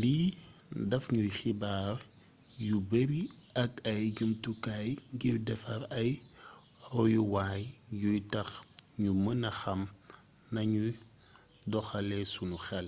[0.00, 0.24] lii
[0.90, 1.88] daf ñuy xibaar
[2.68, 3.22] yu bari
[3.62, 6.10] ak ay jumtukaay ngir defar ay
[6.92, 7.62] royuwaay
[8.02, 8.48] yuy tax
[9.02, 9.80] ñu mëna xàm
[10.54, 10.92] nañuy
[11.72, 12.86] doxalee sunu xél